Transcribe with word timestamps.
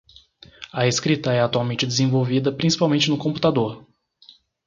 A 0.73 0.87
escrita 0.87 1.31
é 1.31 1.41
atualmente 1.41 1.85
desenvolvida 1.85 2.51
principalmente 2.51 3.07
no 3.11 3.19
computador. 3.19 3.85